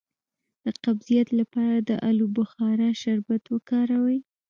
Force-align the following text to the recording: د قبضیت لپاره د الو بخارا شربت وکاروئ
د 0.63 0.65
قبضیت 0.83 1.27
لپاره 1.39 1.77
د 1.89 1.91
الو 2.07 2.25
بخارا 2.37 2.89
شربت 3.01 3.43
وکاروئ 3.49 4.19